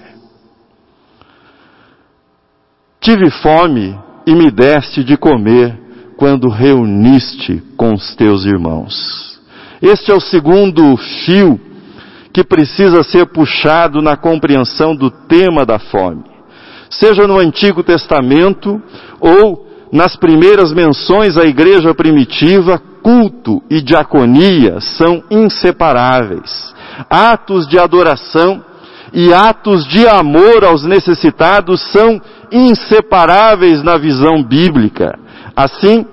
Tive 2.99 3.29
fome 3.29 3.97
e 4.27 4.35
me 4.35 4.51
deste 4.51 5.03
de 5.03 5.15
comer 5.17 5.79
quando 6.17 6.49
reuniste 6.49 7.63
com 7.77 7.93
os 7.93 8.13
teus 8.15 8.45
irmãos. 8.45 9.39
Este 9.81 10.11
é 10.11 10.13
o 10.13 10.19
segundo 10.19 10.97
fio 10.97 11.59
que 12.33 12.43
precisa 12.43 13.01
ser 13.01 13.27
puxado 13.27 14.01
na 14.01 14.17
compreensão 14.17 14.95
do 14.95 15.09
tema 15.09 15.65
da 15.65 15.79
fome 15.79 16.29
seja 16.89 17.27
no 17.27 17.37
Antigo 17.37 17.83
Testamento 17.83 18.81
ou 19.19 19.67
nas 19.91 20.15
primeiras 20.15 20.73
menções 20.73 21.37
à 21.37 21.43
igreja 21.43 21.93
primitiva, 21.93 22.81
culto 23.01 23.61
e 23.69 23.81
diaconia 23.81 24.79
são 24.79 25.23
inseparáveis. 25.29 26.73
Atos 27.09 27.67
de 27.67 27.79
adoração 27.79 28.63
e 29.13 29.33
atos 29.33 29.85
de 29.87 30.07
amor 30.07 30.63
aos 30.63 30.83
necessitados 30.83 31.81
são 31.91 32.21
inseparáveis 32.51 33.83
na 33.83 33.97
visão 33.97 34.43
bíblica. 34.43 35.17
Assim, 35.55 36.05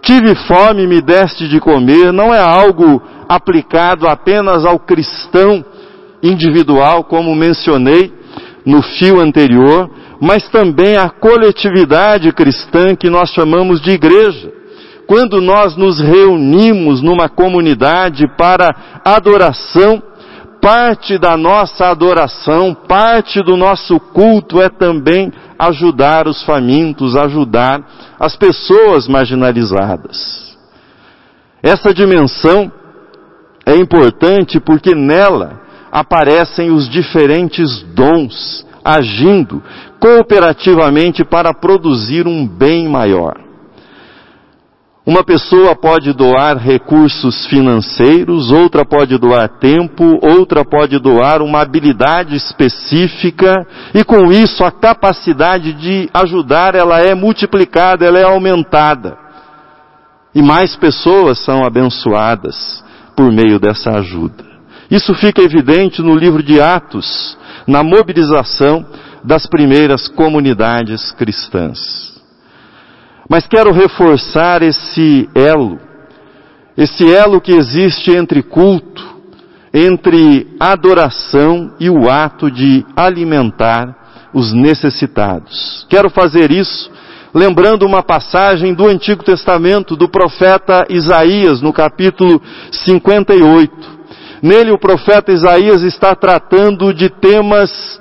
tive 0.00 0.34
fome, 0.34 0.86
me 0.86 1.00
deste 1.00 1.48
de 1.48 1.60
comer, 1.60 2.12
não 2.12 2.34
é 2.34 2.40
algo 2.40 3.02
aplicado 3.28 4.06
apenas 4.06 4.64
ao 4.64 4.78
cristão 4.78 5.64
individual, 6.22 7.04
como 7.04 7.34
mencionei 7.34 8.12
no 8.64 8.82
fio 8.82 9.20
anterior, 9.20 9.90
mas 10.20 10.48
também 10.48 10.96
à 10.96 11.08
coletividade 11.08 12.32
cristã 12.32 12.94
que 12.94 13.10
nós 13.10 13.30
chamamos 13.30 13.80
de 13.80 13.90
igreja. 13.90 14.52
Quando 15.06 15.40
nós 15.40 15.76
nos 15.76 16.00
reunimos 16.00 17.00
numa 17.00 17.28
comunidade 17.28 18.24
para 18.36 19.00
adoração, 19.04 20.02
parte 20.60 21.16
da 21.16 21.36
nossa 21.36 21.86
adoração, 21.86 22.74
parte 22.74 23.40
do 23.42 23.56
nosso 23.56 24.00
culto 24.00 24.60
é 24.60 24.68
também 24.68 25.32
ajudar 25.58 26.26
os 26.26 26.42
famintos, 26.42 27.16
ajudar 27.16 27.80
as 28.18 28.36
pessoas 28.36 29.06
marginalizadas. 29.06 30.56
Essa 31.62 31.94
dimensão 31.94 32.70
é 33.64 33.76
importante 33.76 34.58
porque 34.58 34.94
nela 34.94 35.60
aparecem 35.92 36.70
os 36.70 36.88
diferentes 36.88 37.82
dons 37.94 38.66
agindo 38.84 39.62
cooperativamente 39.98 41.24
para 41.24 41.52
produzir 41.54 42.26
um 42.26 42.46
bem 42.46 42.88
maior. 42.88 43.45
Uma 45.06 45.22
pessoa 45.22 45.76
pode 45.76 46.12
doar 46.12 46.58
recursos 46.58 47.46
financeiros, 47.46 48.50
outra 48.50 48.84
pode 48.84 49.16
doar 49.16 49.48
tempo, 49.60 50.18
outra 50.20 50.64
pode 50.64 50.98
doar 50.98 51.42
uma 51.42 51.60
habilidade 51.60 52.34
específica, 52.34 53.64
e 53.94 54.02
com 54.02 54.32
isso 54.32 54.64
a 54.64 54.72
capacidade 54.72 55.72
de 55.74 56.10
ajudar 56.12 56.74
ela 56.74 57.00
é 57.00 57.14
multiplicada, 57.14 58.04
ela 58.04 58.18
é 58.18 58.24
aumentada. 58.24 59.16
E 60.34 60.42
mais 60.42 60.74
pessoas 60.74 61.38
são 61.38 61.64
abençoadas 61.64 62.84
por 63.16 63.30
meio 63.30 63.60
dessa 63.60 63.90
ajuda. 63.90 64.44
Isso 64.90 65.14
fica 65.14 65.40
evidente 65.40 66.02
no 66.02 66.16
livro 66.16 66.42
de 66.42 66.60
Atos, 66.60 67.38
na 67.64 67.84
mobilização 67.84 68.84
das 69.22 69.46
primeiras 69.46 70.08
comunidades 70.08 71.12
cristãs. 71.12 72.15
Mas 73.28 73.46
quero 73.46 73.72
reforçar 73.72 74.62
esse 74.62 75.28
elo, 75.34 75.78
esse 76.76 77.12
elo 77.12 77.40
que 77.40 77.52
existe 77.52 78.12
entre 78.12 78.42
culto, 78.42 79.16
entre 79.74 80.46
adoração 80.60 81.74
e 81.80 81.90
o 81.90 82.08
ato 82.08 82.50
de 82.50 82.84
alimentar 82.96 84.28
os 84.32 84.52
necessitados. 84.52 85.86
Quero 85.88 86.08
fazer 86.08 86.50
isso 86.50 86.90
lembrando 87.36 87.84
uma 87.84 88.02
passagem 88.02 88.72
do 88.72 88.86
Antigo 88.86 89.22
Testamento 89.22 89.94
do 89.94 90.08
profeta 90.08 90.86
Isaías, 90.88 91.60
no 91.60 91.70
capítulo 91.70 92.40
58. 92.70 93.96
Nele 94.40 94.70
o 94.70 94.78
profeta 94.78 95.32
Isaías 95.32 95.82
está 95.82 96.14
tratando 96.14 96.94
de 96.94 97.10
temas 97.10 98.00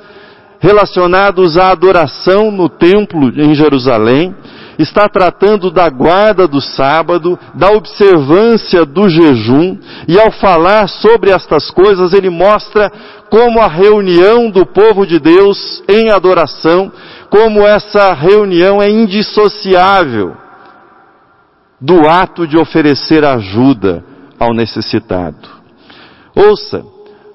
relacionados 0.59 1.57
à 1.57 1.71
adoração 1.71 2.49
no 2.49 2.69
templo 2.69 3.29
em 3.35 3.53
Jerusalém, 3.53 4.33
está 4.77 5.07
tratando 5.07 5.71
da 5.71 5.89
guarda 5.89 6.47
do 6.47 6.61
sábado, 6.61 7.37
da 7.53 7.71
observância 7.71 8.85
do 8.85 9.07
jejum, 9.09 9.77
e 10.07 10.19
ao 10.19 10.31
falar 10.31 10.87
sobre 10.87 11.31
estas 11.31 11.71
coisas, 11.71 12.13
ele 12.13 12.29
mostra 12.29 12.91
como 13.29 13.59
a 13.59 13.67
reunião 13.67 14.49
do 14.49 14.65
povo 14.65 15.05
de 15.05 15.19
Deus 15.19 15.83
em 15.87 16.09
adoração, 16.09 16.91
como 17.29 17.61
essa 17.61 18.13
reunião 18.13 18.81
é 18.81 18.89
indissociável 18.89 20.35
do 21.79 22.07
ato 22.07 22.47
de 22.47 22.57
oferecer 22.57 23.25
ajuda 23.25 24.03
ao 24.39 24.53
necessitado. 24.53 25.49
Ouça 26.35 26.83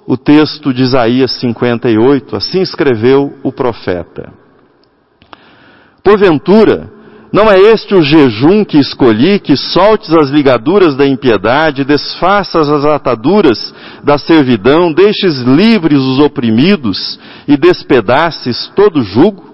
o 0.06 0.16
texto 0.16 0.72
de 0.74 0.82
Isaías 0.82 1.32
58, 1.40 2.36
assim 2.36 2.60
escreveu 2.60 3.38
o 3.42 3.52
profeta. 3.52 4.32
Porventura, 6.02 6.90
não 7.32 7.50
é 7.50 7.58
este 7.60 7.94
o 7.94 8.02
jejum 8.02 8.64
que 8.64 8.78
escolhi, 8.78 9.38
que 9.38 9.56
soltes 9.56 10.12
as 10.12 10.30
ligaduras 10.30 10.96
da 10.96 11.06
impiedade, 11.06 11.84
desfaças 11.84 12.68
as 12.68 12.84
ataduras 12.84 13.72
da 14.02 14.18
servidão, 14.18 14.92
deixes 14.92 15.38
livres 15.42 16.00
os 16.00 16.18
oprimidos 16.18 17.20
e 17.46 17.56
despedaces 17.56 18.70
todo 18.74 19.02
jugo? 19.02 19.48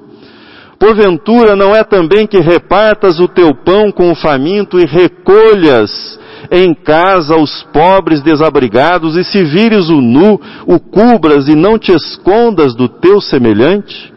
Porventura 0.78 1.54
não 1.54 1.74
é 1.74 1.84
também 1.84 2.26
que 2.26 2.38
repartas 2.40 3.20
o 3.20 3.28
teu 3.28 3.54
pão 3.54 3.92
com 3.92 4.10
o 4.10 4.14
faminto 4.14 4.78
e 4.78 4.86
recolhas 4.86 6.18
em 6.50 6.74
casa 6.74 7.36
os 7.36 7.62
pobres 7.72 8.22
desabrigados 8.22 9.16
e 9.16 9.24
se 9.24 9.42
vires 9.44 9.88
o 9.88 10.00
nu, 10.00 10.40
o 10.66 10.78
cubras 10.78 11.48
e 11.48 11.54
não 11.54 11.78
te 11.78 11.92
escondas 11.92 12.74
do 12.74 12.88
teu 12.88 13.20
semelhante? 13.20 14.12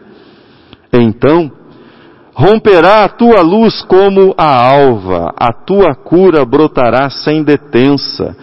Então, 0.92 1.50
Romperá 2.34 3.04
a 3.04 3.08
tua 3.08 3.40
luz 3.40 3.82
como 3.82 4.34
a 4.38 4.70
alva, 4.70 5.32
a 5.36 5.52
tua 5.52 5.94
cura 5.94 6.44
brotará 6.44 7.10
sem 7.10 7.42
detença, 7.42 8.36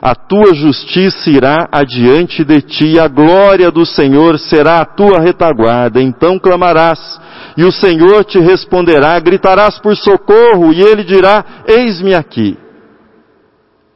a 0.00 0.14
tua 0.14 0.54
justiça 0.54 1.28
irá 1.28 1.68
adiante 1.70 2.44
de 2.44 2.62
ti, 2.62 2.98
a 2.98 3.08
glória 3.08 3.70
do 3.70 3.84
Senhor 3.84 4.38
será 4.38 4.78
a 4.78 4.84
tua 4.84 5.20
retaguarda. 5.20 6.00
Então 6.00 6.38
clamarás, 6.38 7.20
e 7.56 7.64
o 7.64 7.72
Senhor 7.72 8.24
te 8.24 8.38
responderá, 8.38 9.18
gritarás 9.20 9.78
por 9.78 9.96
socorro, 9.96 10.72
e 10.72 10.80
ele 10.80 11.04
dirá: 11.04 11.44
Eis-me 11.66 12.14
aqui. 12.14 12.56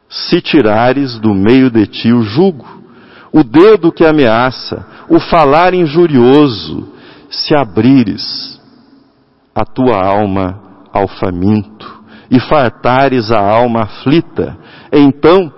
Se 0.09 0.40
tirares 0.40 1.18
do 1.18 1.35
meio 1.35 1.70
de 1.70 1.87
ti 1.87 2.12
o 2.12 2.22
jugo, 2.22 2.66
o 3.32 3.42
dedo 3.42 3.90
que 3.90 4.04
ameaça, 4.04 4.87
o 5.09 5.18
falar 5.18 5.74
injurioso, 5.74 6.88
se 7.28 7.56
abrires 7.56 8.56
a 9.57 9.64
tua 9.64 9.97
alma 9.97 10.61
ao 10.92 11.09
faminto 11.09 11.97
e 12.31 12.38
fartares 12.38 13.31
a 13.31 13.38
alma 13.40 13.85
aflita, 13.85 14.55
então 14.92 15.51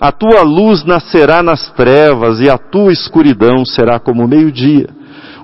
a 0.00 0.10
tua 0.10 0.40
luz 0.42 0.82
nascerá 0.82 1.42
nas 1.42 1.70
trevas 1.72 2.40
e 2.40 2.48
a 2.48 2.56
tua 2.56 2.90
escuridão 2.90 3.64
será 3.66 4.00
como 4.00 4.26
meio-dia. 4.26 4.88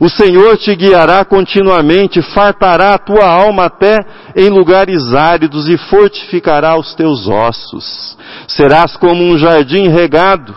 O 0.01 0.09
Senhor 0.09 0.57
te 0.57 0.75
guiará 0.75 1.27
continuamente, 1.27 2.23
fartará 2.23 2.95
a 2.95 2.99
tua 2.99 3.27
alma 3.27 3.67
até 3.67 3.99
em 4.35 4.49
lugares 4.49 5.13
áridos 5.13 5.69
e 5.69 5.77
fortificará 5.77 6.79
os 6.79 6.95
teus 6.95 7.29
ossos. 7.29 8.17
Serás 8.49 8.97
como 8.97 9.23
um 9.23 9.37
jardim 9.37 9.89
regado, 9.89 10.57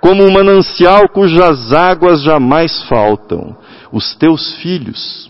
como 0.00 0.24
um 0.24 0.32
manancial 0.32 1.08
cujas 1.10 1.74
águas 1.74 2.22
jamais 2.22 2.82
faltam. 2.84 3.54
Os 3.92 4.14
teus 4.14 4.54
filhos 4.54 5.29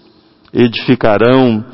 edificarão, 0.53 1.65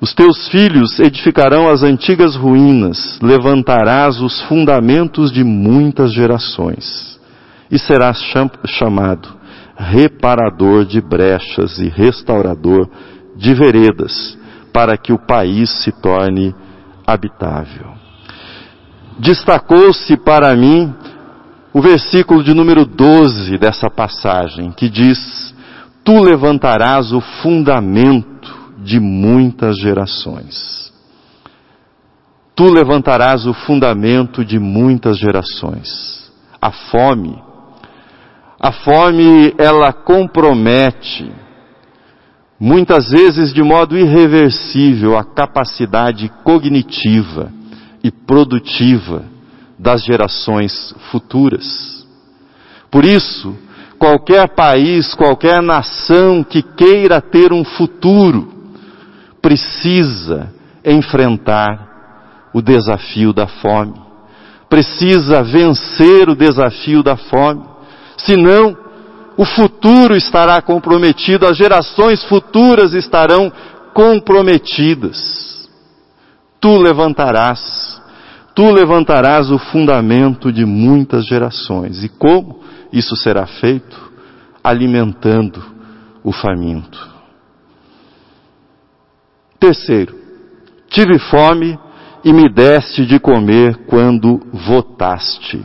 os 0.00 0.14
teus 0.14 0.48
filhos 0.48 0.98
edificarão 0.98 1.68
as 1.68 1.82
antigas 1.82 2.36
ruínas, 2.36 3.18
levantarás 3.22 4.20
os 4.20 4.42
fundamentos 4.42 5.32
de 5.32 5.42
muitas 5.42 6.12
gerações, 6.12 7.18
e 7.70 7.78
serás 7.78 8.20
chamado 8.66 9.36
reparador 9.76 10.84
de 10.84 11.00
brechas 11.00 11.78
e 11.78 11.88
restaurador 11.88 12.88
de 13.36 13.52
veredas, 13.54 14.38
para 14.72 14.96
que 14.96 15.12
o 15.12 15.18
país 15.18 15.70
se 15.82 15.92
torne 15.92 16.54
habitável. 17.06 17.94
Destacou-se 19.18 20.16
para 20.18 20.54
mim 20.54 20.92
o 21.72 21.80
versículo 21.80 22.42
de 22.42 22.54
número 22.54 22.84
12 22.86 23.58
dessa 23.58 23.90
passagem, 23.90 24.72
que 24.72 24.88
diz: 24.88 25.54
tu 26.06 26.22
levantarás 26.22 27.12
o 27.12 27.20
fundamento 27.20 28.56
de 28.78 29.00
muitas 29.00 29.76
gerações. 29.76 30.94
Tu 32.54 32.64
levantarás 32.72 33.44
o 33.44 33.52
fundamento 33.52 34.44
de 34.44 34.56
muitas 34.56 35.18
gerações. 35.18 36.32
A 36.62 36.70
fome, 36.70 37.36
a 38.58 38.70
fome, 38.70 39.52
ela 39.58 39.92
compromete, 39.92 41.28
muitas 42.58 43.10
vezes 43.10 43.52
de 43.52 43.64
modo 43.64 43.98
irreversível, 43.98 45.18
a 45.18 45.24
capacidade 45.24 46.30
cognitiva 46.44 47.52
e 48.02 48.12
produtiva 48.12 49.24
das 49.76 50.04
gerações 50.04 50.94
futuras. 51.10 52.06
Por 52.92 53.04
isso, 53.04 53.65
qualquer 53.98 54.48
país, 54.54 55.14
qualquer 55.14 55.62
nação 55.62 56.44
que 56.44 56.62
queira 56.62 57.20
ter 57.20 57.52
um 57.52 57.64
futuro, 57.64 58.48
precisa 59.40 60.52
enfrentar 60.84 62.48
o 62.52 62.62
desafio 62.62 63.32
da 63.32 63.46
fome. 63.46 63.94
Precisa 64.68 65.42
vencer 65.42 66.28
o 66.28 66.34
desafio 66.34 67.02
da 67.02 67.16
fome. 67.16 67.62
Senão, 68.16 68.76
o 69.36 69.44
futuro 69.44 70.16
estará 70.16 70.62
comprometido, 70.62 71.46
as 71.46 71.56
gerações 71.56 72.24
futuras 72.24 72.94
estarão 72.94 73.52
comprometidas. 73.92 75.68
Tu 76.60 76.76
levantarás, 76.78 78.00
tu 78.56 78.72
levantarás 78.72 79.50
o 79.50 79.58
fundamento 79.58 80.50
de 80.50 80.64
muitas 80.64 81.26
gerações. 81.26 82.02
E 82.02 82.08
como 82.08 82.60
isso 82.90 83.14
será 83.14 83.46
feito? 83.46 84.10
Alimentando 84.64 85.62
o 86.24 86.32
faminto. 86.32 86.98
Terceiro, 89.60 90.16
tive 90.88 91.18
fome 91.18 91.78
e 92.24 92.32
me 92.32 92.48
deste 92.48 93.04
de 93.04 93.20
comer 93.20 93.76
quando 93.86 94.40
votaste. 94.52 95.62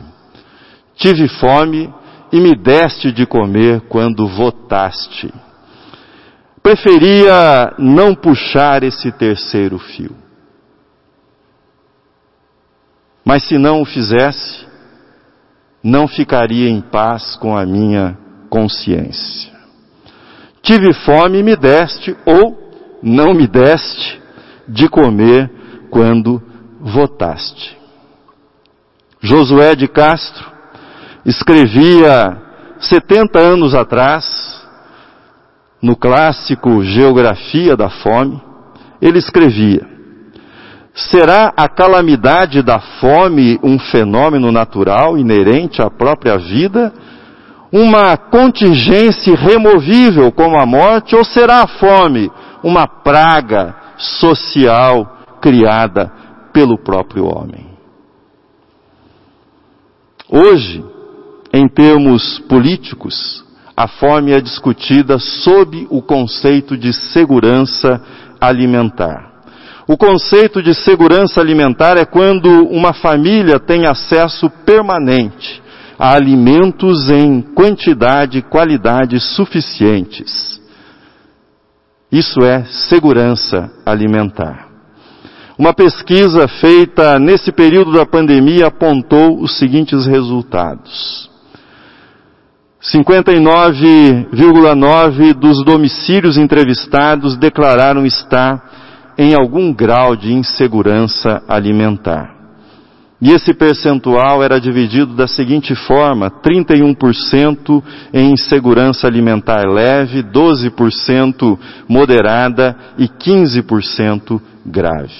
Tive 0.94 1.28
fome 1.28 1.92
e 2.30 2.38
me 2.38 2.54
deste 2.54 3.10
de 3.10 3.24
comer 3.24 3.80
quando 3.88 4.28
votaste. 4.28 5.32
Preferia 6.62 7.74
não 7.78 8.14
puxar 8.14 8.82
esse 8.82 9.10
terceiro 9.12 9.78
fio. 9.78 10.14
Mas 13.24 13.44
se 13.44 13.56
não 13.58 13.82
o 13.82 13.84
fizesse, 13.84 14.66
não 15.82 16.06
ficaria 16.06 16.68
em 16.68 16.80
paz 16.80 17.36
com 17.36 17.56
a 17.56 17.64
minha 17.64 18.16
consciência. 18.48 19.52
Tive 20.62 20.92
fome 20.92 21.38
e 21.38 21.42
me 21.42 21.56
deste, 21.56 22.16
ou 22.24 22.58
não 23.02 23.34
me 23.34 23.46
deste, 23.46 24.20
de 24.68 24.88
comer 24.88 25.50
quando 25.90 26.42
votaste. 26.80 27.76
Josué 29.20 29.74
de 29.74 29.88
Castro 29.88 30.50
escrevia 31.24 32.40
70 32.80 33.38
anos 33.38 33.74
atrás, 33.74 34.60
no 35.80 35.96
clássico 35.96 36.82
Geografia 36.82 37.76
da 37.76 37.88
Fome, 37.88 38.40
ele 39.00 39.18
escrevia: 39.18 39.86
Será 40.94 41.54
a 41.56 41.68
calamidade 41.68 42.62
da 42.62 42.78
fome 42.78 43.58
um 43.62 43.78
fenômeno 43.78 44.52
natural 44.52 45.16
inerente 45.16 45.80
à 45.80 45.88
própria 45.88 46.36
vida? 46.36 46.92
Uma 47.72 48.16
contingência 48.18 49.34
removível 49.34 50.30
como 50.30 50.60
a 50.60 50.66
morte? 50.66 51.16
Ou 51.16 51.24
será 51.24 51.62
a 51.62 51.66
fome 51.66 52.30
uma 52.62 52.86
praga 52.86 53.74
social 53.96 55.20
criada 55.40 56.12
pelo 56.52 56.76
próprio 56.76 57.24
homem? 57.24 57.72
Hoje, 60.28 60.84
em 61.54 61.66
termos 61.68 62.38
políticos, 62.40 63.42
a 63.74 63.88
fome 63.88 64.32
é 64.32 64.40
discutida 64.42 65.18
sob 65.18 65.86
o 65.90 66.02
conceito 66.02 66.76
de 66.76 66.92
segurança 66.92 68.02
alimentar. 68.38 69.31
O 69.86 69.96
conceito 69.96 70.62
de 70.62 70.74
segurança 70.74 71.40
alimentar 71.40 71.96
é 71.96 72.04
quando 72.04 72.48
uma 72.68 72.92
família 72.92 73.58
tem 73.58 73.86
acesso 73.86 74.48
permanente 74.64 75.62
a 75.98 76.14
alimentos 76.14 77.10
em 77.10 77.40
quantidade 77.40 78.38
e 78.38 78.42
qualidade 78.42 79.18
suficientes. 79.20 80.60
Isso 82.10 82.42
é 82.42 82.64
segurança 82.64 83.70
alimentar. 83.86 84.68
Uma 85.58 85.72
pesquisa 85.72 86.46
feita 86.48 87.18
nesse 87.18 87.52
período 87.52 87.92
da 87.92 88.04
pandemia 88.04 88.66
apontou 88.66 89.40
os 89.40 89.56
seguintes 89.58 90.06
resultados. 90.06 91.30
59,9 92.82 95.34
dos 95.34 95.64
domicílios 95.64 96.36
entrevistados 96.36 97.36
declararam 97.36 98.04
estar 98.04 98.71
em 99.16 99.34
algum 99.34 99.72
grau 99.72 100.16
de 100.16 100.32
insegurança 100.32 101.42
alimentar. 101.48 102.42
E 103.20 103.30
esse 103.30 103.54
percentual 103.54 104.42
era 104.42 104.60
dividido 104.60 105.14
da 105.14 105.28
seguinte 105.28 105.76
forma: 105.76 106.28
31% 106.28 107.80
em 108.12 108.32
insegurança 108.32 109.06
alimentar 109.06 109.62
leve, 109.68 110.24
12% 110.24 111.56
moderada 111.88 112.76
e 112.98 113.06
15% 113.06 114.40
grave. 114.66 115.14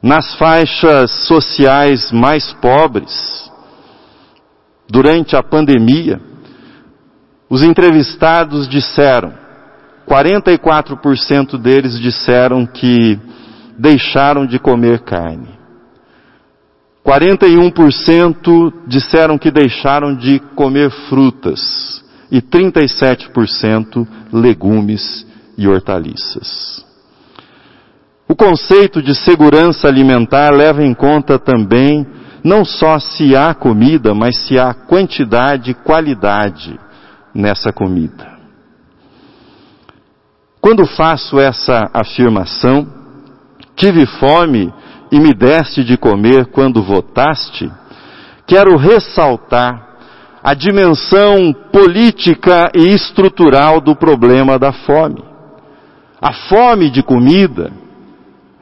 Nas 0.00 0.36
faixas 0.36 1.10
sociais 1.26 2.12
mais 2.12 2.52
pobres, 2.52 3.50
durante 4.88 5.34
a 5.34 5.42
pandemia, 5.42 6.20
os 7.50 7.64
entrevistados 7.64 8.68
disseram 8.68 9.43
44% 10.08 11.58
deles 11.58 11.98
disseram 11.98 12.66
que 12.66 13.18
deixaram 13.78 14.46
de 14.46 14.58
comer 14.58 15.00
carne. 15.00 15.48
41% 17.04 18.72
disseram 18.86 19.36
que 19.36 19.50
deixaram 19.50 20.14
de 20.16 20.38
comer 20.54 20.90
frutas. 21.08 22.02
E 22.30 22.40
37% 22.40 24.06
legumes 24.32 25.26
e 25.56 25.68
hortaliças. 25.68 26.84
O 28.26 28.34
conceito 28.34 29.02
de 29.02 29.14
segurança 29.14 29.86
alimentar 29.86 30.50
leva 30.50 30.82
em 30.82 30.94
conta 30.94 31.38
também 31.38 32.06
não 32.42 32.64
só 32.64 32.98
se 32.98 33.36
há 33.36 33.54
comida, 33.54 34.14
mas 34.14 34.36
se 34.38 34.58
há 34.58 34.74
quantidade 34.74 35.70
e 35.70 35.74
qualidade 35.74 36.78
nessa 37.34 37.72
comida. 37.72 38.33
Quando 40.64 40.86
faço 40.86 41.38
essa 41.38 41.90
afirmação, 41.92 42.86
tive 43.76 44.06
fome 44.06 44.72
e 45.12 45.20
me 45.20 45.34
deste 45.34 45.84
de 45.84 45.98
comer 45.98 46.46
quando 46.46 46.82
votaste, 46.82 47.70
quero 48.46 48.74
ressaltar 48.78 49.98
a 50.42 50.54
dimensão 50.54 51.52
política 51.70 52.70
e 52.74 52.94
estrutural 52.94 53.78
do 53.78 53.94
problema 53.94 54.58
da 54.58 54.72
fome. 54.72 55.22
A 56.18 56.32
fome 56.32 56.88
de 56.88 57.02
comida, 57.02 57.70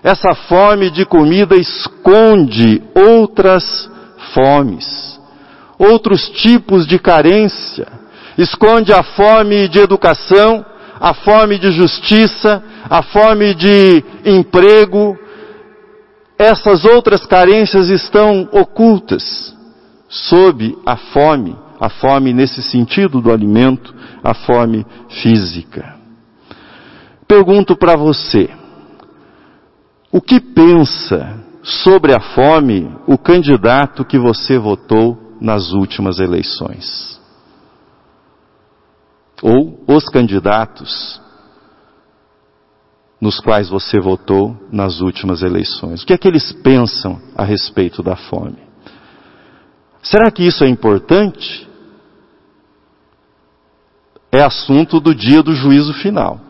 essa 0.02 0.34
fome 0.34 0.90
de 0.90 1.06
comida 1.06 1.54
esconde 1.54 2.82
outras 2.96 3.88
fomes, 4.34 5.20
outros 5.78 6.28
tipos 6.30 6.84
de 6.84 6.98
carência, 6.98 7.86
esconde 8.36 8.92
a 8.92 9.04
fome 9.04 9.68
de 9.68 9.78
educação, 9.78 10.64
a 11.02 11.12
fome 11.14 11.58
de 11.58 11.72
justiça, 11.72 12.62
a 12.88 13.02
fome 13.02 13.56
de 13.56 14.04
emprego, 14.24 15.18
essas 16.38 16.84
outras 16.84 17.26
carências 17.26 17.88
estão 17.88 18.48
ocultas 18.52 19.52
sob 20.08 20.78
a 20.86 20.96
fome, 20.96 21.58
a 21.80 21.88
fome 21.88 22.32
nesse 22.32 22.62
sentido 22.62 23.20
do 23.20 23.32
alimento, 23.32 23.92
a 24.22 24.32
fome 24.32 24.86
física. 25.20 25.96
Pergunto 27.26 27.74
para 27.76 27.96
você, 27.96 28.48
o 30.12 30.20
que 30.20 30.38
pensa 30.38 31.34
sobre 31.64 32.14
a 32.14 32.20
fome 32.20 32.88
o 33.08 33.18
candidato 33.18 34.04
que 34.04 34.20
você 34.20 34.56
votou 34.56 35.18
nas 35.40 35.72
últimas 35.72 36.20
eleições? 36.20 37.20
Ou 39.42 39.82
os 39.88 40.04
candidatos 40.04 41.20
nos 43.20 43.38
quais 43.38 43.68
você 43.68 44.00
votou 44.00 44.56
nas 44.72 45.00
últimas 45.00 45.42
eleições. 45.42 46.02
O 46.02 46.06
que 46.06 46.12
é 46.12 46.18
que 46.18 46.26
eles 46.26 46.52
pensam 46.52 47.20
a 47.36 47.44
respeito 47.44 48.02
da 48.02 48.16
fome? 48.16 48.58
Será 50.02 50.30
que 50.30 50.42
isso 50.42 50.64
é 50.64 50.68
importante? 50.68 51.68
É 54.32 54.42
assunto 54.42 54.98
do 54.98 55.14
dia 55.14 55.42
do 55.42 55.54
juízo 55.54 55.92
final. 55.94 56.40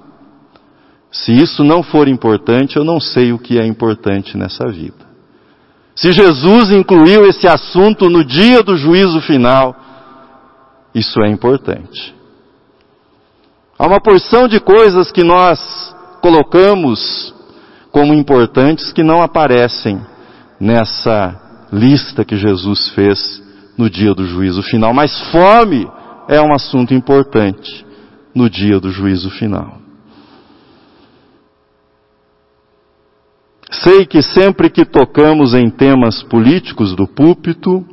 Se 1.10 1.30
isso 1.30 1.62
não 1.62 1.82
for 1.82 2.08
importante, 2.08 2.76
eu 2.76 2.84
não 2.84 2.98
sei 2.98 3.34
o 3.34 3.38
que 3.38 3.58
é 3.58 3.66
importante 3.66 4.38
nessa 4.38 4.66
vida. 4.68 5.12
Se 5.94 6.10
Jesus 6.10 6.70
incluiu 6.70 7.26
esse 7.26 7.46
assunto 7.46 8.08
no 8.08 8.24
dia 8.24 8.62
do 8.62 8.78
juízo 8.78 9.20
final, 9.20 9.76
isso 10.94 11.20
é 11.22 11.28
importante. 11.28 12.14
Há 13.82 13.86
uma 13.88 14.00
porção 14.00 14.46
de 14.46 14.60
coisas 14.60 15.10
que 15.10 15.24
nós 15.24 15.58
colocamos 16.20 17.34
como 17.90 18.14
importantes 18.14 18.92
que 18.92 19.02
não 19.02 19.20
aparecem 19.20 20.00
nessa 20.60 21.66
lista 21.72 22.24
que 22.24 22.36
Jesus 22.36 22.90
fez 22.90 23.42
no 23.76 23.90
dia 23.90 24.14
do 24.14 24.24
juízo 24.24 24.62
final. 24.62 24.94
Mas 24.94 25.20
fome 25.32 25.90
é 26.28 26.40
um 26.40 26.54
assunto 26.54 26.94
importante 26.94 27.84
no 28.32 28.48
dia 28.48 28.78
do 28.78 28.92
juízo 28.92 29.30
final. 29.30 29.78
Sei 33.68 34.06
que 34.06 34.22
sempre 34.22 34.70
que 34.70 34.84
tocamos 34.84 35.54
em 35.54 35.68
temas 35.68 36.22
políticos 36.22 36.94
do 36.94 37.08
púlpito, 37.08 37.84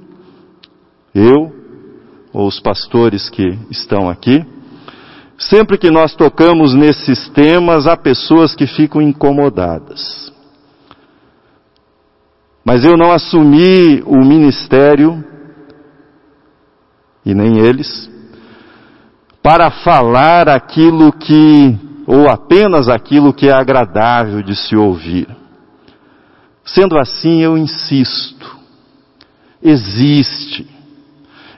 eu 1.15 1.51
ou 2.31 2.47
os 2.47 2.59
pastores 2.59 3.27
que 3.27 3.57
estão 3.71 4.07
aqui, 4.07 4.45
Sempre 5.39 5.77
que 5.77 5.89
nós 5.89 6.13
tocamos 6.13 6.73
nesses 6.73 7.29
temas, 7.29 7.87
há 7.87 7.95
pessoas 7.95 8.53
que 8.53 8.67
ficam 8.67 9.01
incomodadas. 9.01 10.33
Mas 12.65 12.83
eu 12.83 12.97
não 12.97 13.09
assumi 13.13 14.03
o 14.05 14.17
ministério, 14.17 15.23
e 17.25 17.33
nem 17.33 17.57
eles, 17.57 18.11
para 19.41 19.71
falar 19.71 20.49
aquilo 20.49 21.13
que, 21.13 21.79
ou 22.05 22.27
apenas 22.27 22.89
aquilo 22.89 23.33
que 23.33 23.47
é 23.47 23.53
agradável 23.53 24.43
de 24.43 24.57
se 24.57 24.75
ouvir. 24.75 25.25
Sendo 26.65 26.97
assim, 26.97 27.39
eu 27.39 27.57
insisto, 27.57 28.57
existe, 29.63 30.67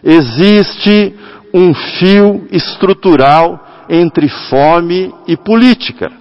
existe 0.04 1.15
um 1.52 1.74
fio 1.74 2.48
estrutural 2.52 3.71
entre 3.89 4.28
fome 4.28 5.13
e 5.28 5.36
política. 5.38 6.12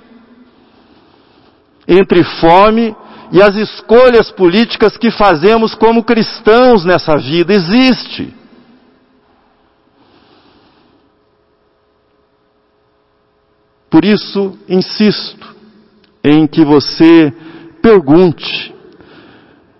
Entre 1.87 2.23
fome 2.23 2.95
e 3.33 3.41
as 3.43 3.55
escolhas 3.57 4.31
políticas 4.31 4.97
que 4.97 5.11
fazemos 5.11 5.75
como 5.75 6.05
cristãos 6.05 6.85
nessa 6.85 7.17
vida. 7.17 7.53
Existe. 7.53 8.35
Por 13.89 14.05
isso, 14.05 14.57
insisto 14.69 15.55
em 16.23 16.47
que 16.47 16.65
você 16.65 17.33
pergunte, 17.83 18.75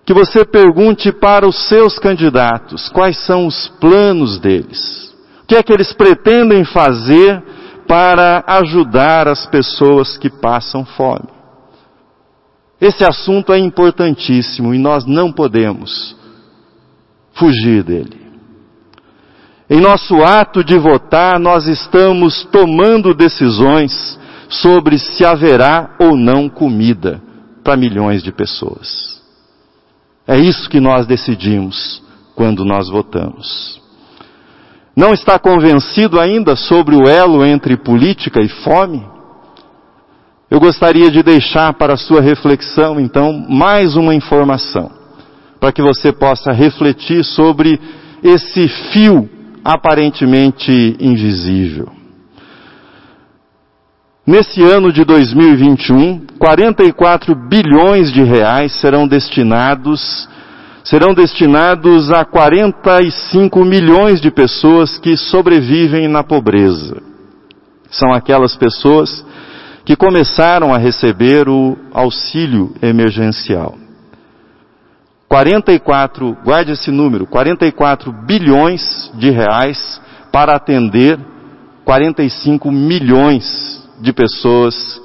que 0.05 0.13
você 0.13 0.45
pergunte 0.45 1.13
para 1.13 1.47
os 1.47 1.69
seus 1.69 1.99
candidatos 1.99 2.89
quais 2.89 3.17
são 3.25 3.47
os 3.47 3.69
planos 3.81 4.39
deles, 4.41 5.15
o 5.43 5.47
que 5.47 5.55
é 5.55 5.63
que 5.63 5.73
eles 5.73 5.93
pretendem 5.93 6.65
fazer 6.65 7.43
para 7.91 8.45
ajudar 8.47 9.27
as 9.27 9.47
pessoas 9.47 10.17
que 10.17 10.31
passam 10.31 10.85
fome. 10.85 11.29
Esse 12.81 13.03
assunto 13.03 13.53
é 13.53 13.59
importantíssimo 13.59 14.73
e 14.73 14.79
nós 14.79 15.05
não 15.05 15.33
podemos 15.33 16.15
fugir 17.33 17.83
dele. 17.83 18.31
Em 19.69 19.81
nosso 19.81 20.23
ato 20.23 20.63
de 20.63 20.79
votar, 20.79 21.41
nós 21.41 21.67
estamos 21.67 22.45
tomando 22.53 23.13
decisões 23.13 24.17
sobre 24.49 24.97
se 24.97 25.25
haverá 25.25 25.97
ou 25.99 26.17
não 26.17 26.49
comida 26.49 27.21
para 27.65 27.77
milhões 27.77 28.23
de 28.23 28.31
pessoas. 28.31 29.21
É 30.29 30.39
isso 30.39 30.71
que 30.71 30.79
nós 30.79 31.09
decidimos 31.09 32.01
quando 32.37 32.65
nós 32.65 32.89
votamos. 32.89 33.80
Não 34.97 35.13
está 35.13 35.39
convencido 35.39 36.19
ainda 36.19 36.57
sobre 36.57 36.97
o 36.97 37.09
elo 37.09 37.45
entre 37.45 37.77
política 37.77 38.41
e 38.41 38.49
fome? 38.49 39.07
Eu 40.51 40.59
gostaria 40.59 41.11
de 41.11 41.23
deixar 41.23 41.73
para 41.75 41.97
sua 41.97 42.21
reflexão, 42.21 42.99
então, 42.99 43.33
mais 43.49 43.95
uma 43.97 44.15
informação, 44.15 44.91
para 45.61 45.71
que 45.71 45.81
você 45.81 46.13
possa 46.13 46.51
refletir 46.51 47.25
sobre 47.25 47.81
esse 48.23 48.67
fio 48.93 49.31
aparentemente 49.65 50.97
invisível. 50.99 51.89
Nesse 54.27 54.63
ano 54.63 54.93
de 54.93 55.05
2021, 55.05 56.27
44 56.39 57.35
bilhões 57.35 58.13
de 58.13 58.23
reais 58.23 58.73
serão 58.81 59.07
destinados 59.07 60.29
serão 60.91 61.15
destinados 61.15 62.11
a 62.11 62.25
45 62.25 63.65
milhões 63.65 64.21
de 64.21 64.29
pessoas 64.29 64.99
que 64.99 65.17
sobrevivem 65.17 66.09
na 66.09 66.25
pobreza. 66.25 67.01
São 67.89 68.13
aquelas 68.13 68.57
pessoas 68.57 69.25
que 69.85 69.95
começaram 69.95 70.75
a 70.75 70.79
receber 70.79 71.49
o 71.49 71.79
auxílio 71.95 72.75
emergencial. 72.83 73.79
44, 75.29 76.37
guarde 76.45 76.73
esse 76.73 76.91
número, 76.91 77.25
44 77.25 78.13
bilhões 78.27 79.13
de 79.15 79.31
reais 79.31 80.03
para 80.33 80.57
atender 80.57 81.21
45 81.85 82.69
milhões 82.69 83.81
de 84.01 84.13
pessoas 84.13 85.01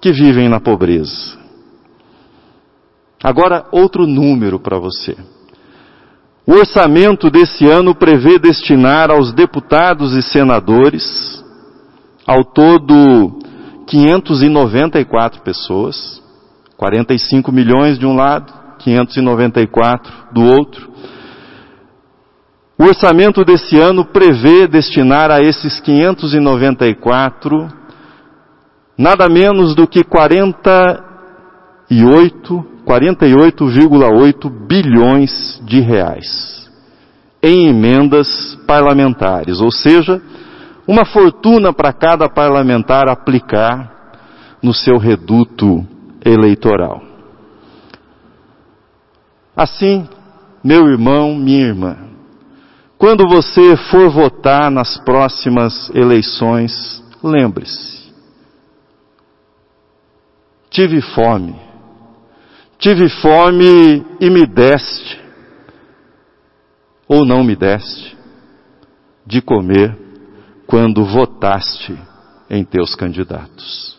que 0.00 0.12
vivem 0.12 0.48
na 0.48 0.60
pobreza. 0.60 1.43
Agora, 3.24 3.64
outro 3.72 4.06
número 4.06 4.60
para 4.60 4.78
você. 4.78 5.16
O 6.46 6.52
orçamento 6.52 7.30
desse 7.30 7.66
ano 7.66 7.94
prevê 7.94 8.38
destinar 8.38 9.10
aos 9.10 9.32
deputados 9.32 10.14
e 10.14 10.20
senadores, 10.20 11.42
ao 12.26 12.44
todo 12.44 13.38
594 13.86 15.40
pessoas, 15.40 16.22
45 16.76 17.50
milhões 17.50 17.98
de 17.98 18.04
um 18.04 18.14
lado, 18.14 18.52
594 18.80 20.12
do 20.34 20.42
outro. 20.42 20.92
O 22.78 22.84
orçamento 22.84 23.42
desse 23.42 23.80
ano 23.80 24.04
prevê 24.04 24.66
destinar 24.66 25.30
a 25.30 25.40
esses 25.40 25.80
594 25.80 27.72
nada 28.98 29.30
menos 29.30 29.74
do 29.74 29.88
que 29.88 30.04
48, 30.04 32.73
48,8 32.86 34.50
bilhões 34.66 35.60
de 35.64 35.80
reais 35.80 36.70
em 37.42 37.68
emendas 37.68 38.58
parlamentares, 38.66 39.60
ou 39.60 39.70
seja, 39.70 40.22
uma 40.86 41.04
fortuna 41.04 41.72
para 41.72 41.92
cada 41.92 42.28
parlamentar 42.28 43.08
aplicar 43.08 43.94
no 44.62 44.72
seu 44.72 44.96
reduto 44.96 45.86
eleitoral. 46.24 47.02
Assim, 49.54 50.08
meu 50.62 50.88
irmão, 50.88 51.34
minha 51.34 51.66
irmã, 51.66 51.96
quando 52.96 53.28
você 53.28 53.76
for 53.90 54.08
votar 54.08 54.70
nas 54.70 54.96
próximas 54.96 55.90
eleições, 55.94 57.04
lembre-se: 57.22 58.10
tive 60.70 61.02
fome, 61.02 61.54
tive 62.78 63.08
fome 63.08 64.04
e 64.20 64.30
me 64.30 64.46
deste, 64.46 65.20
ou 67.08 67.24
não 67.24 67.44
me 67.44 67.54
deste, 67.54 68.16
de 69.26 69.40
comer 69.40 69.96
quando 70.66 71.04
votaste 71.04 71.96
em 72.50 72.64
teus 72.64 72.94
candidatos. 72.94 73.93